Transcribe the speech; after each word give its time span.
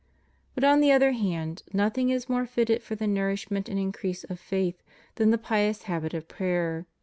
But, 0.55 0.63
on 0.63 0.79
the 0.81 0.91
other 0.91 1.11
hand, 1.11 1.61
nothing 1.73 2.09
is 2.09 2.27
more 2.27 2.47
fitted 2.47 2.81
for 2.81 2.95
the 2.95 3.05
nourishment 3.05 3.69
and 3.69 3.77
increase 3.77 4.23
of 4.23 4.39
faith 4.39 4.81
than 5.13 5.29
the 5.29 5.37
pious 5.37 5.83
habit 5.83 6.15
of 6.15 6.27
prayer. 6.27 6.87